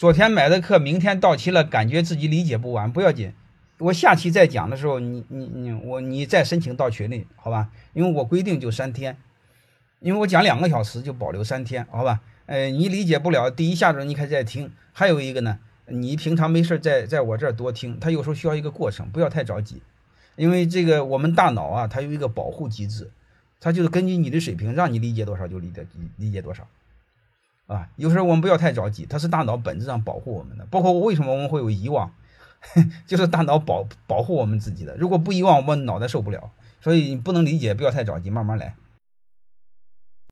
[0.00, 3.34] 昨天买的课，明天到期了，感觉自己理解不完，不要紧，
[3.76, 7.68] 我下期再讲的时候，你你你我你再申请到群里，好吧？
[7.92, 9.18] 因为我规定就三天，
[9.98, 12.22] 因为我讲两个小时就保留三天，好吧？
[12.46, 15.58] 呃，你理解不了，第一下子你可以再听，还有一个呢，
[15.88, 19.82] 你平常没事在在我这儿多听，他有时候需要一个过程，不要太着急，
[20.36, 23.10] 因为这个我们大脑啊，它有一个保护机制，
[23.60, 25.86] 它就是根据你的水平，让你理解多少就理解
[26.16, 26.66] 理解多少。
[27.70, 30.66] 啊，有时候我们不要太着急，它是大脑本质上保护我们的。
[30.70, 32.10] 包括为什么我们会有遗忘，
[33.06, 34.96] 就是大脑保保护我们自己的。
[34.96, 36.50] 如果不遗忘，我们脑袋受不了。
[36.80, 38.74] 所以你不能理解，不要太着急，慢慢来。